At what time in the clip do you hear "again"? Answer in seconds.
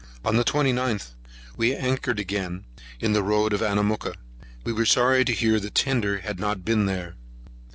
2.19-2.65